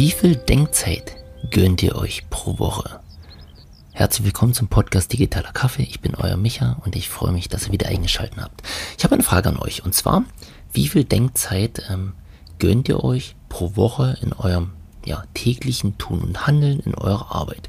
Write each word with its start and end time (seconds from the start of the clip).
Wie 0.00 0.12
viel 0.12 0.34
Denkzeit 0.34 1.14
gönnt 1.50 1.82
ihr 1.82 1.94
euch 1.94 2.22
pro 2.30 2.58
Woche? 2.58 3.00
Herzlich 3.92 4.24
willkommen 4.24 4.54
zum 4.54 4.68
Podcast 4.68 5.12
Digitaler 5.12 5.52
Kaffee. 5.52 5.82
Ich 5.82 6.00
bin 6.00 6.14
euer 6.14 6.38
Micha 6.38 6.80
und 6.86 6.96
ich 6.96 7.10
freue 7.10 7.32
mich, 7.32 7.50
dass 7.50 7.66
ihr 7.66 7.72
wieder 7.72 7.88
eingeschaltet 7.88 8.38
habt. 8.38 8.62
Ich 8.96 9.04
habe 9.04 9.12
eine 9.12 9.22
Frage 9.22 9.50
an 9.50 9.58
euch 9.58 9.84
und 9.84 9.94
zwar, 9.94 10.24
wie 10.72 10.88
viel 10.88 11.04
Denkzeit 11.04 11.82
ähm, 11.90 12.14
gönnt 12.58 12.88
ihr 12.88 13.04
euch 13.04 13.36
pro 13.50 13.76
Woche 13.76 14.16
in 14.22 14.32
eurem 14.32 14.70
ja, 15.04 15.22
täglichen 15.34 15.98
Tun 15.98 16.22
und 16.22 16.46
Handeln, 16.46 16.80
in 16.80 16.94
eurer 16.94 17.34
Arbeit? 17.34 17.68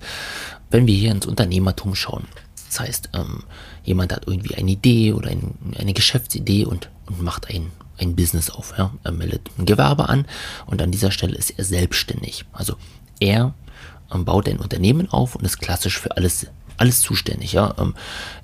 Wenn 0.70 0.88
wir 0.88 0.96
hier 0.96 1.12
ins 1.12 1.26
Unternehmertum 1.26 1.96
schauen, 1.96 2.30
das 2.70 2.80
heißt, 2.80 3.10
ähm, 3.12 3.44
jemand 3.84 4.14
hat 4.14 4.26
irgendwie 4.28 4.56
eine 4.56 4.72
Idee 4.72 5.12
oder 5.12 5.32
ein, 5.32 5.76
eine 5.78 5.92
Geschäftsidee 5.92 6.64
und, 6.64 6.92
und 7.08 7.22
macht 7.22 7.50
ein, 7.50 7.74
ein 7.98 8.16
Business 8.16 8.50
auf. 8.50 8.74
Ja? 8.78 8.92
Er 9.04 9.12
meldet 9.12 9.50
ein 9.58 9.66
Gewerbe 9.66 10.10
an 10.10 10.26
und 10.66 10.82
an 10.82 10.92
dieser 10.92 11.12
Stelle 11.12 11.36
ist 11.36 11.52
er 11.52 11.66
selbstständig. 11.66 12.46
Also 12.52 12.76
er 13.20 13.54
ähm, 14.14 14.26
baut 14.26 14.48
ein 14.48 14.60
Unternehmen 14.60 15.10
auf 15.10 15.36
und 15.36 15.46
ist 15.46 15.60
klassisch 15.60 16.00
für 16.00 16.16
alles, 16.18 16.48
alles 16.78 17.02
zuständig. 17.02 17.54
Ja? 17.54 17.76
Ähm, 17.78 17.96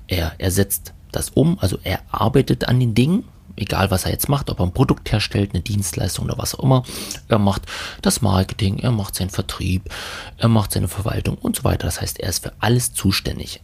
er, 0.06 0.32
er 0.38 0.50
setzt 0.50 0.94
das 1.12 1.30
um, 1.30 1.58
also 1.58 1.78
er 1.84 2.00
arbeitet 2.10 2.68
an 2.68 2.80
den 2.80 2.94
Dingen, 2.94 3.24
egal 3.56 3.90
was 3.90 4.04
er 4.04 4.12
jetzt 4.12 4.28
macht, 4.28 4.50
ob 4.50 4.60
er 4.60 4.66
ein 4.66 4.72
Produkt 4.72 5.10
herstellt, 5.10 5.50
eine 5.52 5.62
Dienstleistung 5.62 6.26
oder 6.26 6.38
was 6.38 6.54
auch 6.54 6.62
immer. 6.62 6.84
Er 7.28 7.38
macht 7.38 7.62
das 8.02 8.22
Marketing, 8.22 8.78
er 8.78 8.92
macht 8.92 9.14
seinen 9.14 9.30
Vertrieb, 9.30 9.90
er 10.36 10.48
macht 10.48 10.72
seine 10.72 10.88
Verwaltung 10.88 11.36
und 11.36 11.56
so 11.56 11.64
weiter. 11.64 11.86
Das 11.86 12.00
heißt, 12.00 12.20
er 12.20 12.28
ist 12.28 12.44
für 12.44 12.52
alles 12.60 12.92
zuständig. 12.92 13.60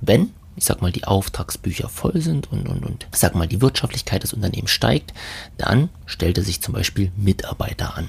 Wenn 0.00 0.30
ich 0.56 0.64
sag 0.64 0.82
mal, 0.82 0.92
die 0.92 1.04
Auftragsbücher 1.04 1.88
voll 1.88 2.20
sind 2.20 2.50
und, 2.52 2.68
und, 2.68 2.84
und, 2.84 3.06
ich 3.12 3.18
sag 3.18 3.34
mal, 3.34 3.48
die 3.48 3.60
Wirtschaftlichkeit 3.60 4.22
des 4.22 4.32
Unternehmens 4.32 4.70
steigt, 4.70 5.12
dann 5.58 5.88
stellt 6.06 6.38
er 6.38 6.44
sich 6.44 6.60
zum 6.60 6.74
Beispiel 6.74 7.10
Mitarbeiter 7.16 7.96
an. 7.96 8.08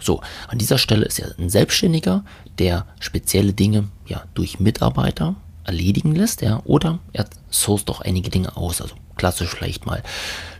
So, 0.00 0.20
an 0.46 0.58
dieser 0.58 0.78
Stelle 0.78 1.06
ist 1.06 1.18
er 1.18 1.34
ein 1.38 1.50
Selbstständiger, 1.50 2.24
der 2.58 2.86
spezielle 3.00 3.52
Dinge 3.52 3.88
ja 4.06 4.22
durch 4.34 4.60
Mitarbeiter 4.60 5.34
erledigen 5.64 6.14
lässt, 6.14 6.42
ja, 6.42 6.62
oder 6.64 6.98
er 7.12 7.26
source 7.50 7.84
doch 7.84 8.00
einige 8.00 8.30
Dinge 8.30 8.56
aus, 8.56 8.80
also 8.80 8.94
klassisch 9.16 9.50
vielleicht 9.50 9.86
mal 9.86 10.02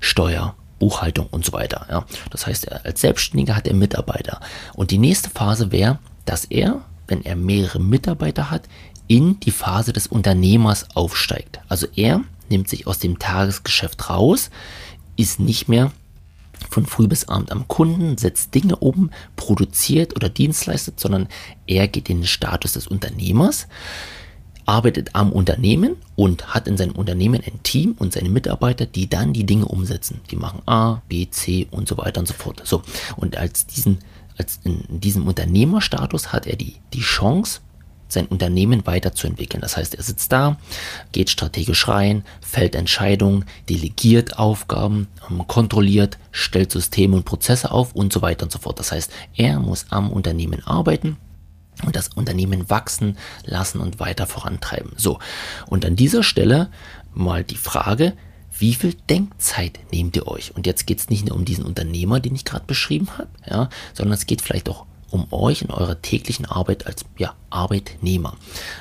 Steuer, 0.01 0.55
Buchhaltung 0.79 1.27
und 1.31 1.45
so 1.45 1.53
weiter. 1.53 1.87
Ja. 1.91 2.05
Das 2.31 2.47
heißt, 2.47 2.67
er, 2.67 2.85
als 2.85 3.01
Selbstständiger 3.01 3.57
hat 3.57 3.67
er 3.67 3.75
Mitarbeiter. 3.75 4.41
Und 4.75 4.91
die 4.91 4.99
nächste 4.99 5.31
Phase 5.31 5.73
wäre, 5.73 5.99
dass 6.25 6.45
er, 6.45 6.83
wenn 7.07 7.25
er 7.25 7.37
mehrere 7.37 7.81
Mitarbeiter 7.81 8.51
hat, 8.51 8.63
in 9.09 9.41
die 9.41 9.51
Phase 9.51 9.93
des 9.93 10.07
Unternehmers 10.07 10.87
aufsteigt. 10.95 11.61
Also 11.69 11.87
er 11.97 12.23
nimmt 12.49 12.69
sich 12.69 12.87
aus 12.87 12.99
dem 12.99 13.19
Tagesgeschäft 13.19 14.09
raus, 14.09 14.51
ist 15.17 15.41
nicht 15.41 15.69
mehr 15.69 15.93
von 16.71 16.87
früh 16.87 17.09
bis 17.09 17.29
abend 17.29 17.53
am 17.53 17.69
Kunden, 17.69 18.19
setzt 18.19 18.55
Dinge 18.55 18.77
um, 18.77 19.11
produziert 19.37 20.15
oder 20.17 20.29
dienstleistet, 20.29 21.01
sondern 21.01 21.29
er 21.67 21.89
geht 21.89 22.09
in 22.11 22.19
den 22.19 22.27
Status 22.27 22.73
des 22.73 22.87
Unternehmers, 22.87 23.69
arbeitet 24.67 25.15
am 25.15 25.33
Unternehmen 25.33 25.97
und 26.15 26.55
hat 26.55 26.69
in 26.69 26.77
seinem 26.77 26.93
Unternehmen 26.93 27.43
ein 27.45 27.63
Team 27.63 27.95
und 27.99 28.13
seine 28.13 28.29
Mitarbeiter, 28.29 28.85
die 28.85 29.09
dann 29.09 29.33
die 29.33 29.47
Dinge 29.47 29.65
umsetzen. 29.65 30.21
Die 30.31 30.37
machen 30.37 30.61
A, 30.67 31.01
B, 31.09 31.29
C 31.31 31.67
und 31.71 31.89
so 31.89 31.97
weiter 31.97 32.21
und 32.21 32.29
so 32.29 32.35
fort. 32.35 32.61
So. 32.65 32.83
Und 33.17 33.39
als 33.39 33.67
diesen, 33.67 33.99
als 34.37 34.61
in 34.65 34.85
diesem 35.01 35.27
Unternehmerstatus 35.27 36.33
hat 36.33 36.47
er 36.47 36.57
die, 36.57 36.77
die 36.93 37.01
Chance, 37.01 37.61
sein 38.09 38.27
Unternehmen 38.27 38.87
weiterzuentwickeln. 38.87 39.61
Das 39.61 39.77
heißt, 39.77 39.95
er 39.95 40.03
sitzt 40.03 40.33
da, 40.33 40.57
geht 41.13 41.31
strategisch 41.31 41.89
rein, 41.89 42.25
fällt 42.41 42.75
Entscheidungen, 42.75 43.45
delegiert 43.69 44.39
Aufgaben, 44.39 45.09
ähm, 45.31 45.47
kontrolliert, 45.47 46.19
stellt 46.33 46.73
Systeme 46.73 47.17
und 47.17 47.25
Prozesse 47.25 47.71
auf 47.71 47.95
und 47.95 48.13
so 48.13 48.23
weiter 48.23 48.45
und 48.45 48.53
so 48.53 48.59
fort. 48.59 48.79
Das 48.79 48.93
heißt, 48.93 49.13
er 49.37 49.61
muss 49.61 49.87
am 49.91 50.11
Unternehmen 50.11 50.67
arbeiten 50.67 51.17
und 51.85 51.95
das 51.95 52.09
Unternehmen 52.09 52.69
wachsen 52.71 53.17
lassen 53.45 53.81
und 53.81 54.01
weiter 54.01 54.27
vorantreiben. 54.27 54.93
So, 54.97 55.19
und 55.67 55.85
an 55.85 55.97
dieser 55.97 56.23
Stelle 56.23 56.71
mal 57.15 57.45
die 57.45 57.57
Frage, 57.57 58.15
wie 58.59 58.75
viel 58.75 58.95
Denkzeit 59.09 59.79
nehmt 59.93 60.17
ihr 60.17 60.27
euch? 60.27 60.55
Und 60.57 60.67
jetzt 60.67 60.87
geht 60.87 60.99
es 60.99 61.11
nicht 61.11 61.27
nur 61.27 61.37
um 61.37 61.45
diesen 61.45 61.65
Unternehmer, 61.65 62.19
den 62.19 62.35
ich 62.35 62.45
gerade 62.45 62.65
beschrieben 62.67 63.09
habe, 63.17 63.29
ja, 63.49 63.69
sondern 63.95 64.15
es 64.15 64.27
geht 64.27 64.43
vielleicht 64.43 64.69
auch 64.69 64.87
um 65.11 65.27
euch 65.33 65.63
in 65.63 65.71
eurer 65.71 66.01
täglichen 66.01 66.45
Arbeit 66.47 66.87
als 66.87 67.05
ja, 67.17 67.35
Arbeitnehmer. 67.51 68.35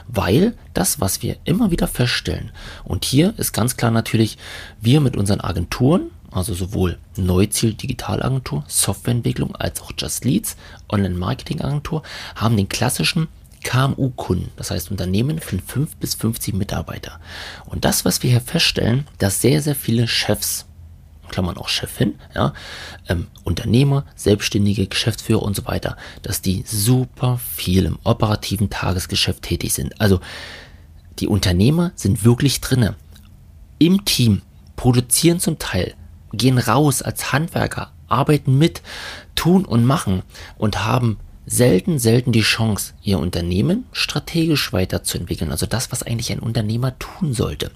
Weil 0.08 0.56
das, 0.74 1.00
was 1.00 1.22
wir 1.22 1.38
immer 1.46 1.72
wieder 1.72 1.88
feststellen, 1.88 2.52
und 2.84 3.06
hier 3.06 3.34
ist 3.38 3.54
ganz 3.54 3.78
klar 3.78 3.92
natürlich, 3.92 4.38
wir 4.82 5.02
mit 5.02 5.18
unseren 5.18 5.42
Agenturen, 5.42 6.12
also 6.32 6.54
sowohl 6.54 6.98
Neuziel 7.16 7.74
Digitalagentur, 7.74 8.64
Softwareentwicklung 8.68 9.56
als 9.56 9.82
auch 9.82 9.92
Just 9.98 10.26
Leads, 10.26 10.58
Online-Marketing-Agentur, 10.90 12.04
haben 12.36 12.58
den 12.58 12.70
klassischen 12.70 13.28
KMU-Kunden, 13.64 14.52
das 14.56 14.72
heißt 14.72 14.92
Unternehmen 14.92 15.40
von 15.40 15.60
5 15.60 15.98
bis 15.98 16.16
50 16.16 16.54
Mitarbeiter. 16.54 17.20
Und 17.66 17.86
das, 17.86 18.06
was 18.06 18.24
wir 18.24 18.30
hier 18.30 18.42
feststellen, 18.42 19.08
dass 19.18 19.42
sehr, 19.42 19.62
sehr 19.62 19.76
viele 19.76 20.08
Chefs 20.08 20.67
Klammern 21.28 21.58
auch 21.58 21.70
Chefin, 21.70 22.16
ja, 22.36 22.54
ähm, 23.08 23.28
Unternehmer, 23.44 24.06
Selbstständige, 24.16 24.88
Geschäftsführer 24.88 25.42
und 25.42 25.56
so 25.56 25.66
weiter, 25.66 25.98
dass 26.22 26.42
die 26.42 26.64
super 26.66 27.40
viel 27.56 27.86
im 27.86 28.00
operativen 28.04 28.70
Tagesgeschäft 28.70 29.44
tätig 29.44 29.74
sind. 29.74 30.00
Also 30.00 30.20
die 31.20 31.28
Unternehmer 31.28 31.92
sind 31.96 32.24
wirklich 32.24 32.62
drinne 32.62 32.96
im 33.80 34.06
Team, 34.06 34.42
produzieren 34.76 35.40
zum 35.40 35.60
Teil, 35.60 35.94
gehen 36.34 36.58
raus 36.58 37.02
als 37.02 37.32
Handwerker, 37.32 37.92
arbeiten 38.08 38.58
mit, 38.58 38.82
tun 39.36 39.66
und 39.66 39.86
machen 39.86 40.24
und 40.58 40.84
haben 40.84 41.18
selten, 41.50 41.98
selten 41.98 42.34
die 42.34 42.42
Chance, 42.42 42.94
ihr 43.02 43.20
Unternehmen 43.20 43.86
strategisch 43.94 44.74
weiterzuentwickeln. 44.74 45.50
Also 45.50 45.66
das, 45.66 45.92
was 45.94 46.04
eigentlich 46.04 46.32
ein 46.32 46.40
Unternehmer 46.40 47.00
tun 47.00 47.34
sollte. 47.34 47.72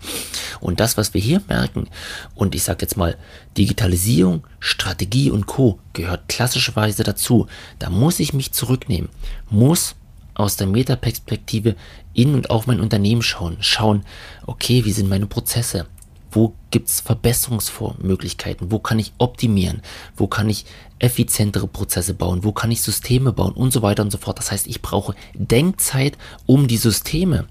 Und 0.59 0.81
das, 0.81 0.97
was 0.97 1.13
wir 1.13 1.21
hier 1.21 1.41
merken, 1.47 1.87
und 2.35 2.53
ich 2.53 2.63
sage 2.63 2.79
jetzt 2.81 2.97
mal, 2.97 3.17
Digitalisierung, 3.57 4.45
Strategie 4.59 5.31
und 5.31 5.47
Co. 5.47 5.79
gehört 5.93 6.27
klassischerweise 6.27 7.03
dazu. 7.03 7.47
Da 7.79 7.89
muss 7.89 8.19
ich 8.19 8.33
mich 8.33 8.51
zurücknehmen, 8.51 9.09
muss 9.49 9.95
aus 10.33 10.57
der 10.57 10.67
Metaperspektive 10.67 11.75
in 12.13 12.35
und 12.35 12.49
auf 12.49 12.67
mein 12.67 12.81
Unternehmen 12.81 13.21
schauen. 13.21 13.57
Schauen, 13.61 14.03
okay, 14.45 14.83
wie 14.83 14.91
sind 14.91 15.07
meine 15.07 15.27
Prozesse? 15.27 15.87
Wo 16.31 16.53
gibt 16.71 16.87
es 16.87 17.01
Verbesserungsmöglichkeiten? 17.01 18.71
Wo 18.71 18.79
kann 18.79 18.99
ich 18.99 19.13
optimieren? 19.17 19.81
Wo 20.15 20.27
kann 20.27 20.49
ich 20.49 20.65
effizientere 20.99 21.67
Prozesse 21.67 22.13
bauen? 22.13 22.43
Wo 22.43 22.53
kann 22.53 22.71
ich 22.71 22.81
Systeme 22.81 23.33
bauen? 23.33 23.53
Und 23.53 23.73
so 23.73 23.81
weiter 23.81 24.03
und 24.03 24.11
so 24.11 24.17
fort. 24.17 24.39
Das 24.39 24.51
heißt, 24.51 24.67
ich 24.67 24.81
brauche 24.81 25.13
Denkzeit, 25.33 26.17
um 26.45 26.67
die 26.67 26.77
Systeme, 26.77 27.47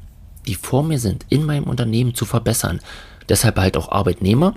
die 0.47 0.55
vor 0.55 0.83
mir 0.83 0.99
sind, 0.99 1.27
in 1.29 1.45
meinem 1.45 1.65
Unternehmen 1.65 2.15
zu 2.15 2.25
verbessern. 2.25 2.81
Deshalb 3.29 3.59
halt 3.59 3.77
auch 3.77 3.93
Arbeitnehmer. 3.93 4.55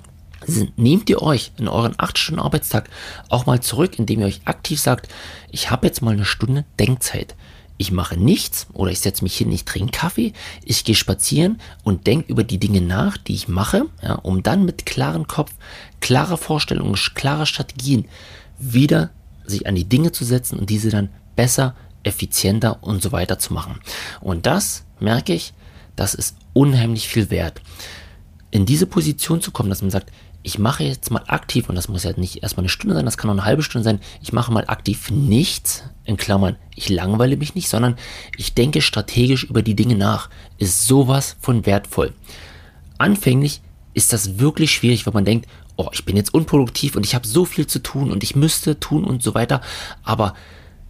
Nehmt 0.76 1.10
ihr 1.10 1.22
euch 1.22 1.52
in 1.58 1.68
euren 1.68 1.96
8 1.98 2.18
Stunden 2.18 2.42
Arbeitstag 2.42 2.90
auch 3.30 3.46
mal 3.46 3.62
zurück, 3.62 3.98
indem 4.00 4.22
ihr 4.22 4.26
euch 4.26 4.42
aktiv 4.46 4.80
sagt, 4.80 5.08
ich 5.52 5.72
habe 5.72 5.88
jetzt 5.88 6.02
mal 6.02 6.12
eine 6.12 6.26
Stunde 6.26 6.66
Denkzeit 6.80 7.36
ich 7.84 7.92
mache 7.92 8.18
nichts 8.18 8.68
oder 8.74 8.92
ich 8.92 9.00
setze 9.00 9.24
mich 9.24 9.38
hin, 9.38 9.52
ich 9.52 9.66
trinke 9.66 9.92
Kaffee, 9.92 10.34
ich 10.64 10.84
gehe 10.84 10.96
spazieren 10.96 11.60
und 11.84 12.08
denke 12.08 12.32
über 12.32 12.44
die 12.44 12.58
Dinge 12.58 12.82
nach, 12.82 13.18
die 13.18 13.36
ich 13.36 13.48
mache, 13.48 13.86
ja, 14.02 14.16
um 14.16 14.42
dann 14.42 14.66
mit 14.66 14.86
klarem 14.86 15.28
Kopf, 15.28 15.52
klarer 16.02 16.38
Vorstellungen, 16.38 16.96
klarer 17.14 17.46
Strategien 17.46 18.06
wieder 18.58 19.12
sich 19.46 19.68
an 19.68 19.76
die 19.76 19.86
Dinge 19.86 20.12
zu 20.12 20.26
setzen 20.26 20.58
und 20.58 20.70
diese 20.70 20.90
dann 20.90 21.10
besser, 21.36 21.76
effizienter 22.04 22.82
und 22.82 23.02
so 23.02 23.12
weiter 23.12 23.38
zu 23.38 23.54
machen. 23.54 23.80
Und 24.22 24.46
das 24.46 24.84
merke 25.00 25.34
ich, 25.34 25.54
das 25.96 26.14
ist 26.14 26.36
unheimlich 26.54 27.08
viel 27.08 27.30
wert. 27.30 27.62
In 28.52 28.66
diese 28.66 28.88
Position 28.88 29.42
zu 29.42 29.52
kommen, 29.52 29.70
dass 29.70 29.82
man 29.82 29.92
sagt, 29.92 30.12
ich 30.44 30.60
mache 30.60 30.84
jetzt 30.84 31.10
mal 31.10 31.24
aktiv, 31.28 31.70
und 31.70 31.76
das 31.76 31.88
muss 31.88 32.04
ja 32.04 32.12
nicht 32.18 32.44
erstmal 32.44 32.64
eine 32.64 32.70
Stunde 32.70 32.96
sein, 32.96 33.06
das 33.06 33.18
kann 33.18 33.30
auch 33.30 33.34
eine 33.34 33.46
halbe 33.46 33.64
Stunde 33.64 33.84
sein, 33.84 34.00
ich 34.22 34.34
mache 34.34 34.52
mal 34.52 34.66
aktiv 34.68 35.10
nichts, 35.10 35.84
in 36.04 36.18
Klammern, 36.18 36.58
ich 36.76 36.90
langweile 36.90 37.38
mich 37.38 37.56
nicht, 37.56 37.70
sondern 37.70 37.96
ich 38.38 38.54
denke 38.54 38.82
strategisch 38.82 39.46
über 39.46 39.62
die 39.62 39.76
Dinge 39.76 39.96
nach, 39.96 40.30
ist 40.58 40.86
sowas 40.86 41.38
von 41.40 41.66
wertvoll. 41.66 42.14
Anfänglich 42.98 43.62
ist 43.94 44.12
das 44.12 44.38
wirklich 44.38 44.72
schwierig, 44.72 45.06
weil 45.06 45.14
man 45.14 45.26
denkt, 45.26 45.48
oh, 45.78 45.90
ich 45.94 46.04
bin 46.04 46.18
jetzt 46.18 46.34
unproduktiv 46.34 46.96
und 46.96 47.06
ich 47.06 47.16
habe 47.16 47.26
so 47.26 47.46
viel 47.46 47.66
zu 47.66 47.80
tun 47.80 48.12
und 48.12 48.24
ich 48.24 48.36
müsste 48.36 48.80
tun 48.80 49.06
und 49.06 49.24
so 49.24 49.34
weiter, 49.34 49.62
aber 50.04 50.34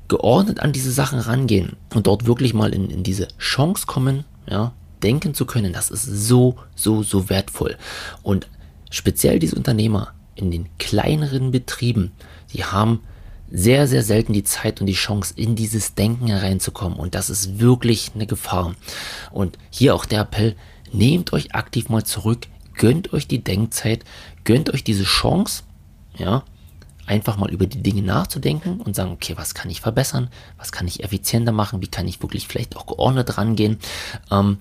geordnet 0.07 0.59
an 0.59 0.73
diese 0.73 0.91
Sachen 0.91 1.19
rangehen 1.19 1.75
und 1.93 2.07
dort 2.07 2.25
wirklich 2.25 2.53
mal 2.53 2.73
in, 2.73 2.89
in 2.89 3.03
diese 3.03 3.27
Chance 3.37 3.85
kommen, 3.85 4.25
ja, 4.49 4.73
denken 5.03 5.33
zu 5.33 5.45
können, 5.45 5.73
das 5.73 5.91
ist 5.91 6.05
so, 6.05 6.55
so, 6.75 7.03
so 7.03 7.29
wertvoll. 7.29 7.77
Und 8.23 8.47
speziell 8.93 9.39
diese 9.39 9.55
Unternehmer 9.55 10.13
in 10.35 10.51
den 10.51 10.69
kleineren 10.77 11.51
Betrieben, 11.51 12.11
die 12.53 12.63
haben 12.63 13.01
sehr, 13.51 13.87
sehr 13.87 14.03
selten 14.03 14.33
die 14.33 14.43
Zeit 14.43 14.81
und 14.81 14.87
die 14.87 14.93
Chance, 14.93 15.33
in 15.35 15.55
dieses 15.55 15.95
Denken 15.95 16.27
hereinzukommen. 16.27 16.97
Und 16.97 17.15
das 17.15 17.29
ist 17.29 17.59
wirklich 17.59 18.11
eine 18.13 18.27
Gefahr. 18.27 18.75
Und 19.31 19.57
hier 19.69 19.95
auch 19.95 20.05
der 20.05 20.21
Appell, 20.21 20.55
nehmt 20.91 21.33
euch 21.33 21.53
aktiv 21.55 21.89
mal 21.89 22.03
zurück, 22.03 22.47
gönnt 22.75 23.13
euch 23.13 23.27
die 23.27 23.43
Denkzeit, 23.43 24.03
gönnt 24.43 24.71
euch 24.73 24.83
diese 24.83 25.03
Chance, 25.03 25.63
ja, 26.17 26.43
einfach 27.05 27.37
mal 27.37 27.51
über 27.51 27.65
die 27.65 27.83
Dinge 27.83 28.01
nachzudenken 28.01 28.79
und 28.79 28.95
sagen, 28.95 29.11
okay, 29.11 29.33
was 29.37 29.53
kann 29.53 29.69
ich 29.69 29.81
verbessern, 29.81 30.29
was 30.57 30.71
kann 30.71 30.87
ich 30.87 31.03
effizienter 31.03 31.51
machen, 31.51 31.81
wie 31.81 31.89
kann 31.89 32.07
ich 32.07 32.21
wirklich 32.21 32.47
vielleicht 32.47 32.77
auch 32.77 32.85
geordnet 32.85 33.37
rangehen. 33.37 33.77
Ähm, 34.31 34.59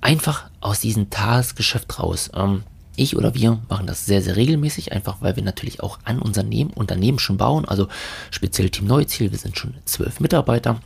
einfach 0.00 0.50
aus 0.60 0.80
diesem 0.80 1.10
Tagesgeschäft 1.10 1.98
raus. 1.98 2.30
Ähm, 2.34 2.62
ich 2.96 3.16
oder 3.16 3.34
wir 3.34 3.60
machen 3.68 3.86
das 3.86 4.06
sehr, 4.06 4.22
sehr 4.22 4.36
regelmäßig, 4.36 4.92
einfach 4.92 5.18
weil 5.20 5.36
wir 5.36 5.42
natürlich 5.42 5.80
auch 5.80 5.98
an 6.04 6.20
Unternehmen, 6.20 6.70
Unternehmen 6.70 7.18
schon 7.18 7.36
bauen. 7.36 7.64
Also 7.64 7.88
speziell 8.30 8.70
Team 8.70 8.86
Neuziel, 8.86 9.30
wir 9.30 9.38
sind 9.38 9.58
schon 9.58 9.74
zwölf 9.84 10.20
Mitarbeiter 10.20 10.80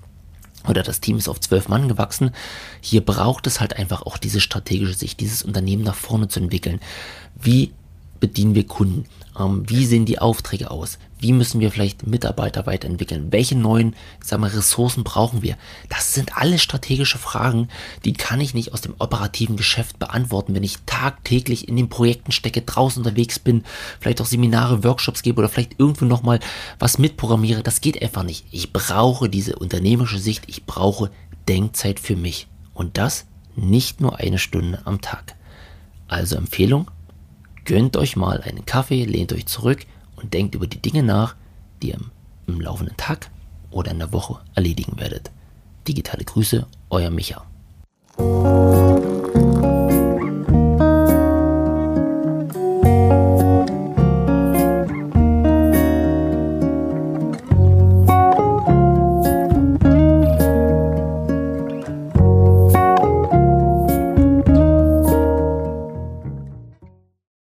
oder 0.68 0.82
das 0.82 1.00
Team 1.00 1.16
ist 1.16 1.28
auf 1.28 1.40
zwölf 1.40 1.68
Mann 1.68 1.88
gewachsen. 1.88 2.32
Hier 2.80 3.04
braucht 3.04 3.46
es 3.46 3.60
halt 3.60 3.76
einfach 3.76 4.02
auch 4.02 4.18
diese 4.18 4.40
strategische 4.40 4.94
Sicht, 4.94 5.20
dieses 5.20 5.42
Unternehmen 5.42 5.82
nach 5.82 5.94
vorne 5.94 6.28
zu 6.28 6.40
entwickeln. 6.40 6.80
Wie 7.40 7.72
bedienen 8.20 8.54
wir 8.54 8.66
Kunden? 8.66 9.06
Ähm, 9.38 9.64
wie 9.68 9.86
sehen 9.86 10.04
die 10.04 10.18
Aufträge 10.18 10.70
aus? 10.70 10.98
Wie 11.18 11.32
müssen 11.32 11.60
wir 11.60 11.70
vielleicht 11.70 12.06
Mitarbeiter 12.06 12.66
weiterentwickeln? 12.66 13.30
Welche 13.30 13.56
neuen 13.56 13.94
sagen 14.24 14.42
wir, 14.42 14.52
Ressourcen 14.52 15.04
brauchen 15.04 15.42
wir? 15.42 15.56
Das 15.88 16.14
sind 16.14 16.36
alles 16.36 16.62
strategische 16.62 17.18
Fragen, 17.18 17.68
die 18.04 18.14
kann 18.14 18.40
ich 18.40 18.54
nicht 18.54 18.72
aus 18.72 18.80
dem 18.80 18.94
operativen 18.98 19.56
Geschäft 19.56 19.98
beantworten, 19.98 20.54
wenn 20.54 20.62
ich 20.62 20.78
tagtäglich 20.86 21.68
in 21.68 21.76
den 21.76 21.88
Projekten 21.88 22.32
stecke, 22.32 22.62
draußen 22.62 23.02
unterwegs 23.02 23.38
bin, 23.38 23.64
vielleicht 24.00 24.20
auch 24.20 24.26
Seminare, 24.26 24.82
Workshops 24.84 25.22
gebe 25.22 25.40
oder 25.40 25.48
vielleicht 25.48 25.78
irgendwo 25.78 26.06
nochmal 26.06 26.40
was 26.78 26.98
mitprogrammiere. 26.98 27.62
Das 27.62 27.80
geht 27.80 28.00
einfach 28.00 28.22
nicht. 28.22 28.46
Ich 28.50 28.72
brauche 28.72 29.28
diese 29.28 29.56
unternehmerische 29.56 30.18
Sicht, 30.18 30.44
ich 30.46 30.64
brauche 30.64 31.10
Denkzeit 31.48 32.00
für 32.00 32.16
mich. 32.16 32.46
Und 32.72 32.96
das 32.96 33.26
nicht 33.56 34.00
nur 34.00 34.18
eine 34.18 34.38
Stunde 34.38 34.80
am 34.84 35.00
Tag. 35.00 35.34
Also 36.08 36.36
Empfehlung, 36.36 36.90
Gönnt 37.64 37.96
euch 37.96 38.16
mal 38.16 38.40
einen 38.40 38.66
Kaffee, 38.66 39.04
lehnt 39.04 39.32
euch 39.32 39.46
zurück 39.46 39.86
und 40.16 40.34
denkt 40.34 40.54
über 40.54 40.66
die 40.66 40.80
Dinge 40.80 41.02
nach, 41.02 41.36
die 41.82 41.88
ihr 41.88 41.94
im, 41.94 42.10
im 42.46 42.60
laufenden 42.60 42.96
Tag 42.96 43.30
oder 43.70 43.90
in 43.90 43.98
der 43.98 44.12
Woche 44.12 44.40
erledigen 44.54 44.98
werdet. 44.98 45.30
Digitale 45.86 46.24
Grüße, 46.24 46.66
euer 46.90 47.10
Micha. 47.10 47.44